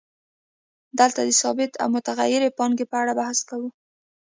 [0.99, 3.69] دلته د ثابتې او متغیرې پانګې په اړه بحث کوو